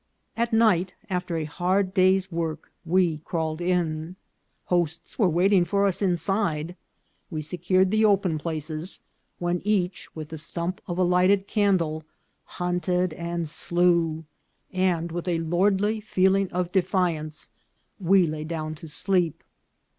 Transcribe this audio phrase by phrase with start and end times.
[0.35, 4.15] At night, after a hard day's work, we crawled in.
[4.65, 6.75] Hosts were waiting for us inside.
[7.29, 8.99] We secured the open places,
[9.37, 12.03] when each, with the stump of a lighted candle,
[12.57, 14.25] hunted and slew,
[14.73, 17.51] and with a lordly feeling of defiance
[17.99, 19.43] we lay down to sleep.